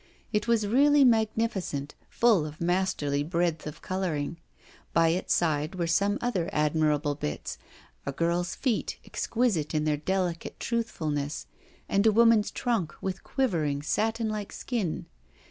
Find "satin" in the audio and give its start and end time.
13.83-14.27